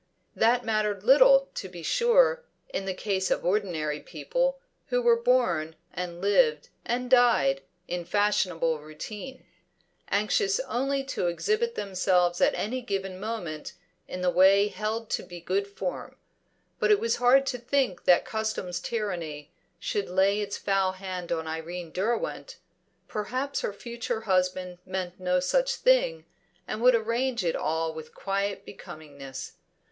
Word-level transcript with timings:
That 0.35 0.65
mattered 0.65 1.03
little, 1.03 1.51
to 1.53 1.69
be 1.69 1.83
sure, 1.83 2.43
in 2.69 2.85
the 2.85 2.93
case 2.95 3.29
of 3.29 3.45
ordinary 3.45 3.99
people, 3.99 4.57
who 4.87 4.99
were 4.99 5.15
born, 5.21 5.75
and 5.93 6.19
lived, 6.21 6.69
and 6.83 7.07
died, 7.07 7.61
in 7.87 8.05
fashionable 8.05 8.79
routine, 8.79 9.45
anxious 10.09 10.59
only 10.61 11.03
to 11.03 11.27
exhibit 11.27 11.75
themselves 11.75 12.41
at 12.41 12.55
any 12.55 12.81
given 12.81 13.19
moment 13.19 13.73
in 14.07 14.21
the 14.21 14.31
way 14.31 14.69
held 14.69 15.11
to 15.11 15.21
be 15.21 15.39
good 15.39 15.67
form; 15.67 16.15
but 16.79 16.89
it 16.89 16.99
was 16.99 17.17
hard 17.17 17.45
to 17.45 17.59
think 17.59 18.05
that 18.05 18.25
custom's 18.25 18.79
tyranny 18.79 19.51
should 19.77 20.09
lay 20.09 20.41
its 20.41 20.57
foul 20.57 20.93
hand 20.93 21.31
on 21.31 21.45
Irene 21.45 21.91
Derwent. 21.91 22.57
Perhaps 23.07 23.61
her 23.61 23.71
future 23.71 24.21
husband 24.21 24.79
meant 24.83 25.19
no 25.19 25.39
such 25.39 25.75
thing, 25.75 26.25
and 26.67 26.81
would 26.81 26.95
arrange 26.95 27.45
it 27.45 27.55
all 27.55 27.93
with 27.93 28.15
quiet 28.15 28.65
becomingness. 28.65 29.53